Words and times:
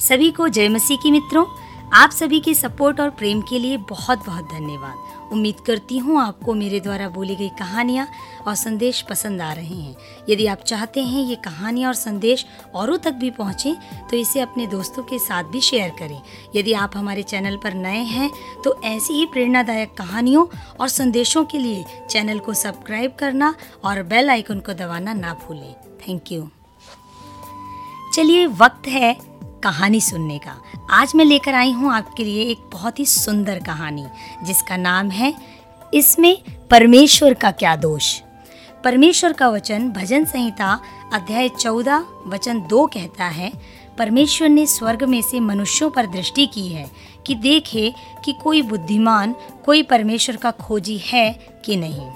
सभी 0.00 0.30
को 0.30 0.46
जय 0.48 0.68
मसीह 0.68 0.96
की 0.96 1.10
मित्रों, 1.10 1.44
आप 1.94 2.10
सभी 2.10 2.38
के 2.40 2.52
सपोर्ट 2.54 3.00
और 3.00 3.10
प्रेम 3.10 3.40
के 3.40 3.58
लिए 3.58 3.76
बहुत 3.90 4.24
बहुत 4.26 4.44
धन्यवाद। 4.44 5.32
उम्मीद 5.32 5.60
करती 5.66 5.98
हूँ 5.98 6.20
आपको 6.20 6.54
मेरे 6.54 6.80
द्वारा 6.80 7.08
बोली 7.08 7.36
गई 7.36 7.48
कहानियाँ 7.48 8.06
और 8.46 8.54
संदेश 8.54 9.00
पसंद 9.00 9.40
आ 9.42 9.52
रहे 9.52 9.74
हैं। 9.74 9.94
यदि 10.28 10.46
आप 10.46 10.60
चाहते 10.60 11.02
हैं 11.02 11.22
ये 11.22 11.36
कहानियाँ 11.36 11.88
और 11.88 11.94
संदेश 11.94 12.44
औरों 12.74 12.96
तक 12.98 13.12
भी 13.12 13.30
पहुँचे 13.30 13.74
तो 14.10 14.16
इसे 14.16 14.40
अपने 14.40 14.66
दोस्तों 14.66 15.02
के 15.02 15.18
साथ 15.18 15.44
भी 15.44 15.60
शेयर 15.60 15.92
करें। 15.98 16.20
यदि 16.56 16.72
आप 16.74 16.96
हमारे 16.96 17.22
चैनल 17.22 17.56
पर 17.56 17.74
नए 17.74 18.02
हैं 18.04 18.30
तो 18.64 18.80
ऐसी 18.84 19.14
ही 19.14 19.26
प्रेरणादायक 19.26 19.94
कहानियों 19.98 20.46
और 20.80 20.88
संदेशों 20.88 21.44
के 21.44 21.58
लिए 21.58 21.84
चैनल 22.10 22.38
को 22.38 22.54
सब्सक्राइब 22.54 23.14
करना 23.18 23.54
और 23.84 24.02
बेल 24.02 24.30
आइकन 24.30 24.60
को 24.60 24.72
दबाना 24.74 25.14
ना 25.14 25.32
भूलें। 25.46 25.74
Thank 26.08 26.32
you. 26.32 26.48
चलिए, 28.14 28.46
वक्त 28.46 28.86
है 28.88 29.35
कहानी 29.66 30.00
सुनने 30.00 30.38
का। 30.38 30.62
आज 30.90 31.12
मैं 31.14 31.24
लेकर 31.24 31.54
आई 31.54 31.72
हूँ 31.72 31.92
आपके 31.92 32.24
लिए 32.24 32.42
एक 32.42 32.58
बहुत 32.72 32.98
ही 32.98 33.06
सुंदर 33.06 33.58
कहानी, 33.58 34.06
जिसका 34.44 34.76
नाम 34.76 35.10
है, 35.10 35.34
इसमें 35.94 36.38
परमेश्वर 36.70 37.34
का 37.34 37.50
क्या 37.50 37.76
दोष? 37.76 38.20
परमेश्वर 38.84 39.32
का 39.32 39.48
वचन 39.48 39.90
भजन 39.90 40.24
संहिता 40.24 40.80
अध्याय 41.12 41.48
चौदह, 41.48 42.06
वचन 42.26 42.60
दो 42.60 42.86
कहता 42.86 43.24
है, 43.24 43.52
परमेश्वर 43.98 44.48
ने 44.48 44.66
स्वर्ग 44.66 45.02
में 45.02 45.22
से 45.22 45.40
मनुष्यों 45.40 45.90
पर 45.90 46.06
दृष्टि 46.06 46.46
की 46.46 46.68
है, 46.68 46.90
कि 47.26 47.34
देखे 47.34 47.94
कि 48.24 48.32
कोई 48.32 48.62
बुद्धिमान, 48.62 49.34
कोई 49.64 49.82
परमेश्वर 49.82 50.36
का 50.36 50.50
खोजी 50.50 50.98
है 50.98 51.32
कि 51.64 51.76
नहीं। 51.76 52.10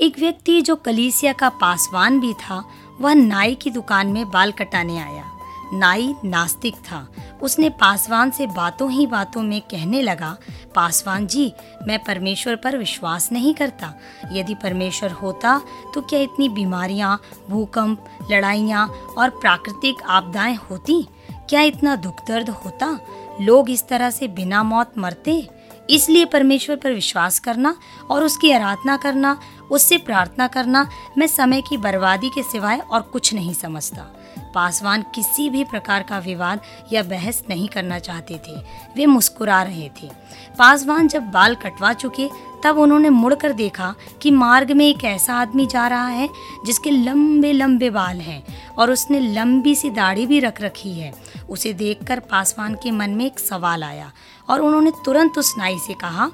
एक 0.00 0.18
व्यक्ति 0.18 0.60
जो 0.60 0.76
कलीसिया 0.76 1.32
का 1.32 1.48
पासवान 1.48 2.20
भी 2.20 2.34
था, 2.34 2.64
वह 3.00 3.14
नाई 3.14 3.54
की 3.54 3.70
दुकान 3.70 4.06
में 4.06 4.30
बाल 4.30 4.52
कटाने 4.52 4.98
आया। 4.98 5.28
नाई 5.72 6.14
नास्तिक 6.24 6.74
था। 6.82 7.06
उसने 7.42 7.68
पासवान 7.70 8.30
से 8.30 8.46
बातों 8.46 8.90
ही 8.90 9.06
बातों 9.06 9.42
में 9.42 9.60
कहने 9.60 10.02
लगा 10.02 10.36
पासवान 10.74 11.26
जी 11.26 11.52
मैं 11.86 11.98
परमेश्वर 12.04 12.56
पर 12.56 12.76
विश्वास 12.76 13.30
नहीं 13.32 13.54
करता। 13.54 13.92
यदि 14.32 14.54
परमेश्वर 14.54 15.10
होता 15.12 15.60
तो 15.94 16.00
क्या 16.00 16.20
इतनी 16.20 16.48
बीमारियाँ, 16.48 17.20
भूकंप 17.50 18.04
लड़ाइयाँ 18.30 18.86
और 19.18 19.30
प्राकृतिक 19.30 20.02
आपदाएँ 20.02 20.56
होती? 20.70 21.02
क्या 21.48 21.60
इतना 21.60 21.96
दुख 21.96 22.26
दर्द 22.28 22.50
होता? 22.50 22.98
लोग 23.40 23.70
इस 23.70 23.86
तरह 23.88 24.10
से 24.10 24.28
बिना 24.28 24.62
मौत 24.62 24.98
मरते। 24.98 25.48
इसलिए 25.90 26.24
परमेश्वर 26.24 26.76
पर 26.76 26.92
विश्वास 26.92 27.38
करना 27.38 27.74
और 28.10 28.24
उसकी 28.24 28.50
आराधना 28.52 28.96
करना 28.96 29.38
उससे 29.70 29.96
प्रार्थना 29.98 30.46
करना 30.46 30.86
मैं 31.18 31.26
समय 31.26 31.62
की 31.62 31.76
बर्बादी 31.76 32.28
के 32.28 32.42
सिवाय 32.42 32.78
और 32.78 33.00
कुछ 33.02 33.32
नहीं 33.34 33.54
समझता। 33.54 34.10
पासवान 34.54 35.04
किसी 35.14 35.50
भी 35.50 35.64
प्रकार 35.64 36.02
का 36.02 36.18
विवाद 36.18 36.60
या 36.92 37.02
बहस 37.02 37.42
नहीं 37.50 37.68
करना 37.68 37.98
चाहते 37.98 38.40
थे। 38.48 38.56
वे 38.96 39.06
मुस्कुरा 39.06 39.62
रहे 39.62 39.88
थे। 40.02 40.10
पासवान 40.58 41.08
जब 41.08 41.22
बाल 41.22 41.54
कटवा 41.54 41.92
चुके, 41.92 42.28
तब 42.64 42.78
उन्होंने 42.78 43.08
मुड़कर 43.08 43.52
देखा 43.52 43.94
कि 44.22 44.30
मार्ग 44.30 44.70
में 44.70 44.86
एक 44.86 45.04
ऐसा 45.04 45.34
आदमी 45.34 45.66
जा 45.66 45.86
रहा 45.86 46.06
है, 46.06 46.28
जिसके 46.66 46.90
लंबे 46.90 47.52
लंबे 47.52 47.90
बाल 47.90 48.20
हैं 48.20 48.44
और 48.78 48.90
उसने 48.90 49.20
लंबी 49.20 49.74
सी 49.74 49.90
दाढ़ी 49.90 50.26
भी 50.26 50.40
रख 50.40 50.60
रखी 50.60 50.92
है। 50.92 51.12
उसे 51.50 51.72
देखकर 51.72 52.20
पासवान 52.20 52.74
के 52.74 52.90
मन 52.90 53.10
में 53.10 53.24
एक 53.26 53.38
सवाल 53.38 53.84
आया 53.84 54.12
और 54.48 54.60
उन्होंने 54.60 54.90
तुरंत 55.04 55.38
उस 55.38 55.54
नाई 55.58 55.78
से 55.78 55.94
कहा, 55.94 56.30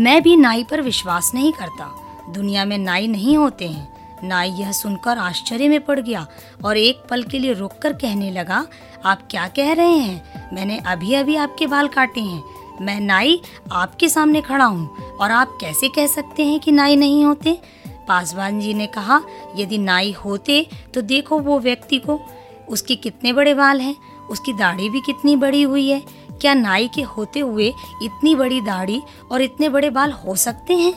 मैं 0.00 0.22
भी 0.22 0.36
नाई 0.36 0.64
पर 0.64 0.80
विश्वास 0.80 1.30
नहीं 1.34 1.52
करता। 1.52 1.92
दुनिया 2.30 2.64
में 2.64 2.78
नाई 2.78 3.06
नहीं 3.06 3.36
होते 3.36 3.68
हैं। 3.68 3.93
नाई 4.24 4.50
यह 4.50 4.72
सुनकर 4.72 5.18
आश्चर्य 5.18 5.68
में 5.68 5.80
पड़ 5.84 5.98
गया 6.00 6.26
और 6.64 6.76
एक 6.76 7.02
पल 7.10 7.22
के 7.22 7.38
लिए 7.38 7.52
रुककर 7.52 7.92
कहने 7.92 8.30
लगा, 8.30 8.66
आप 9.04 9.26
क्या 9.30 9.46
कह 9.48 9.72
रहे 9.72 9.96
हैं? 9.98 10.50
मैंने 10.54 10.78
अभी 10.86 11.14
अभी 11.14 11.36
आपके 11.36 11.66
बाल 11.66 11.88
काटे 11.88 12.20
हैं। 12.20 12.42
मैं 12.80 13.00
नाई 13.00 13.40
आपके 13.72 14.08
सामने 14.08 14.40
खड़ा 14.40 14.64
हूँ 14.64 14.88
और 15.12 15.30
आप 15.30 15.56
कैसे 15.60 15.88
कह 15.88 16.06
सकते 16.06 16.44
हैं 16.44 16.60
कि 16.60 16.72
नाई 16.72 16.96
नहीं 16.96 17.24
होते? 17.24 17.58
पासवान 18.08 18.60
जी 18.60 18.74
ने 18.74 18.86
कहा, 18.86 19.20
यदि 19.56 19.78
नाई 19.78 20.12
होते 20.14 20.66
तो 20.94 21.00
देखो 21.02 21.38
वो 21.38 21.58
व्यक्ति 21.60 21.98
को। 21.98 22.20
उसके 22.68 22.94
कितने 22.96 23.32
बड़े 23.32 23.54
बाल 23.54 23.80
हैं? 23.80 23.94
उसकी 24.30 24.52
दाढ़ी 24.52 24.88
भी 24.90 25.00
कितनी 25.00 25.36
बड़ी 25.36 25.62
हुई 25.62 25.88
है? 25.88 26.02
क्या 26.40 26.54
नाई 26.54 26.88
के 26.94 27.02
होते 27.02 27.40
हुए 27.40 27.66
इतनी 28.02 28.34
बड़ी 28.34 28.60
दाढ़ी 28.60 29.00
और 29.32 29.42
इतने 29.42 29.68
बड़े 29.68 29.90
बाल 29.90 30.12
हो 30.12 30.34
सकते 30.36 30.74
हैं? 30.74 30.92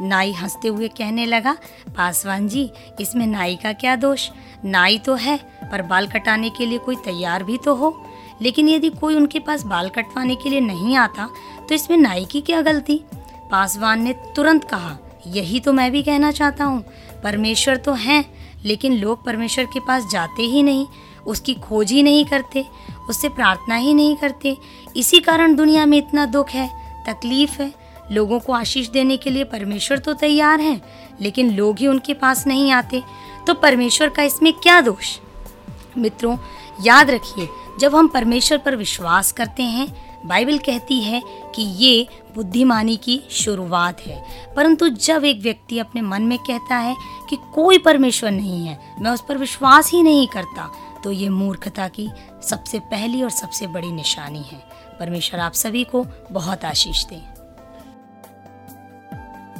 नाई 0.00 0.32
हँसते 0.32 0.68
हुए 0.68 0.88
कहने 0.88 1.26
लगा, 1.26 1.56
पासवान 1.96 2.48
जी, 2.48 2.70
इसमें 3.00 3.26
नाई 3.26 3.56
का 3.56 3.72
क्या 3.72 3.96
दोष? 3.96 4.28
नाई 4.64 4.98
तो 4.98 5.14
है, 5.14 5.36
पर 5.72 5.82
बाल 5.82 6.06
कटाने 6.06 6.50
के 6.50 6.66
लिए 6.66 6.78
कोई 6.78 6.96
तैयार 6.96 7.42
भी 7.42 7.56
तो 7.58 7.74
हो। 7.74 7.96
लेकिन 8.42 8.68
यदि 8.68 8.88
कोई 8.90 9.14
उनके 9.14 9.38
पास 9.38 9.62
बाल 9.62 9.88
कटवाने 9.88 10.34
के 10.34 10.50
लिए 10.50 10.60
नहीं 10.60 10.96
आता 10.96 11.28
तो 11.68 11.74
इसमें 11.74 11.96
नाई 11.96 12.24
की 12.24 12.40
क्या 12.40 12.60
गलती? 12.60 13.00
पासवान 13.50 14.02
ने 14.02 14.12
तुरंत 14.36 14.64
कहा, 14.64 14.96
यही 15.26 15.60
तो 15.60 15.72
मैं 15.72 15.90
भी 15.92 16.02
कहना 16.02 16.30
चाहता 16.30 16.64
हूँ। 16.64 16.84
परमेश्वर 17.24 17.76
तो 17.76 17.92
हैं, 17.92 18.24
लेकिन 18.64 18.92
लोग 18.92 19.24
परमेश्वर 19.24 19.64
के 19.64 19.80
पास 19.80 20.06
जाते 20.10 20.42
ही 20.42 20.62
नहीं, 20.62 20.86
उसकी 21.26 21.54
खोज 21.54 21.92
ही 21.92 22.02
नहीं 22.02 22.24
करते, 22.24 22.64
उससे 23.08 23.28
प्रार्थना 23.28 23.74
ही 23.74 23.94
नहीं 23.94 24.16
करते। 24.16 24.56
इसी 24.96 25.20
कारण 25.20 25.54
दुनिया 25.54 25.86
में 25.86 25.98
इतना 25.98 26.26
दुख 26.26 26.50
है, 26.50 26.68
तकलीफ़ 27.08 27.60
है 27.62 27.72
लोगों 28.12 28.38
को 28.40 28.52
आशीष 28.52 28.88
देने 28.88 29.16
के 29.16 29.30
लिए 29.30 29.44
परमेश्वर 29.44 29.98
तो 29.98 30.12
तैयार 30.12 30.60
हैं, 30.60 30.80
लेकिन 31.20 31.50
लोग 31.50 31.78
ही 31.78 31.86
उनके 31.86 32.14
पास 32.14 32.46
नहीं 32.46 32.70
आते। 32.72 33.02
तो 33.46 33.54
परमेश्वर 33.54 34.08
का 34.08 34.22
इसमें 34.22 34.52
क्या 34.52 34.80
दोष? 34.80 35.18
मित्रों, 35.98 36.36
याद 36.84 37.10
रखिए, 37.10 37.48
जब 37.80 37.94
हम 37.94 38.08
परमेश्वर 38.08 38.58
पर 38.58 38.76
विश्वास 38.76 39.32
करते 39.32 39.62
हैं, 39.62 40.06
बाइबल 40.26 40.58
कहती 40.58 41.00
है 41.00 41.22
कि 41.54 41.62
ये 41.62 42.06
बुद्धिमानी 42.34 42.96
की 42.96 43.20
शुरुआत 43.30 44.00
है। 44.00 44.24
परंतु 44.56 44.88
जब 44.88 45.24
एक 45.24 45.40
व्यक्ति 45.42 45.78
अपने 45.78 46.00
मन 46.00 46.22
में 46.22 46.38
कहता 46.38 46.76
है 46.76 46.96
कि 47.30 47.38
कोई 47.54 47.78
परमेश्वर 47.78 48.30
नहीं 48.30 48.66
है, 48.66 48.78
मैं 49.00 49.10
उस 49.10 49.24
पर 49.28 49.38
विश्वास 49.38 49.90
ही 49.92 50.02
नहीं 50.02 50.26
करता 50.28 50.70
तो 51.04 51.12
ये 51.12 51.28
मूर्खता 51.28 51.88
की 51.88 52.08
सबसे 52.42 52.78
पहली 52.78 53.22
और 53.22 53.30
सबसे 53.30 53.66
बड़ी 53.66 53.92
निशानी 53.92 54.42
है। 54.42 54.58
परमेश्वर 55.00 55.40
आप 55.40 55.52
सभी 55.52 55.84
को 55.84 56.06
बहुत 56.32 56.64
आशीष 56.64 57.04
दें। 57.04 57.35